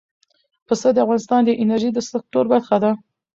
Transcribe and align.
پسه 0.67 0.87
د 0.93 0.97
افغانستان 1.05 1.41
د 1.45 1.49
انرژۍ 1.61 1.89
د 1.93 1.99
سکتور 2.11 2.45
برخه 2.53 2.77
ده. 2.83 2.91